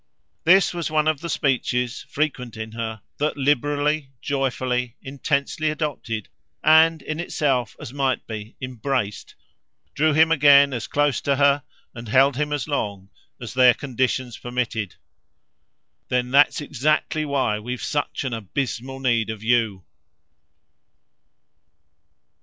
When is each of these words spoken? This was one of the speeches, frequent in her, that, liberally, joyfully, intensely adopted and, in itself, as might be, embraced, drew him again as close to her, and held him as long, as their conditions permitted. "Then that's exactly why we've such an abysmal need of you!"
This 0.45 0.73
was 0.73 0.89
one 0.89 1.07
of 1.07 1.21
the 1.21 1.29
speeches, 1.29 2.07
frequent 2.09 2.57
in 2.57 2.71
her, 2.71 3.01
that, 3.17 3.37
liberally, 3.37 4.09
joyfully, 4.19 4.95
intensely 5.03 5.69
adopted 5.69 6.27
and, 6.63 7.03
in 7.03 7.19
itself, 7.19 7.75
as 7.79 7.93
might 7.93 8.25
be, 8.25 8.55
embraced, 8.59 9.35
drew 9.93 10.11
him 10.13 10.31
again 10.31 10.73
as 10.73 10.87
close 10.87 11.21
to 11.21 11.35
her, 11.35 11.61
and 11.93 12.07
held 12.09 12.35
him 12.35 12.51
as 12.51 12.67
long, 12.67 13.09
as 13.39 13.53
their 13.53 13.75
conditions 13.75 14.39
permitted. 14.39 14.95
"Then 16.09 16.31
that's 16.31 16.61
exactly 16.61 17.23
why 17.23 17.59
we've 17.59 17.83
such 17.83 18.23
an 18.23 18.33
abysmal 18.33 18.99
need 18.99 19.29
of 19.29 19.43
you!" 19.43 19.83